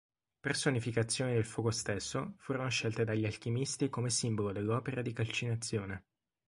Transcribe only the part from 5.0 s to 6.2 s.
di calcinazione.